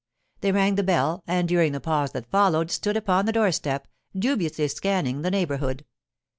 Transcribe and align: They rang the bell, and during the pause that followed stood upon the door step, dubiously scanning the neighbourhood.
They 0.39 0.51
rang 0.51 0.73
the 0.73 0.83
bell, 0.83 1.23
and 1.27 1.47
during 1.47 1.73
the 1.73 1.79
pause 1.79 2.11
that 2.13 2.31
followed 2.31 2.71
stood 2.71 2.97
upon 2.97 3.27
the 3.27 3.31
door 3.31 3.51
step, 3.51 3.87
dubiously 4.17 4.67
scanning 4.67 5.21
the 5.21 5.29
neighbourhood. 5.29 5.85